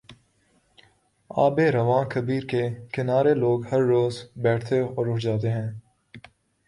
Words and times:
آب 1.29 1.59
روان 1.73 2.03
کبیرکے 2.09 2.63
کنارے 2.93 3.33
لوگ 3.33 3.59
ہر 3.71 3.81
روز 3.83 4.13
بیٹھتے 4.43 4.79
اور 4.79 5.05
اٹھ 5.07 5.23
جاتے 5.23 5.49
ہیں۔ 5.51 5.69